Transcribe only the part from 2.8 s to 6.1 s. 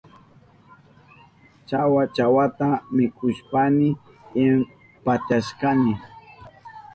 mikushpayni impachashkani.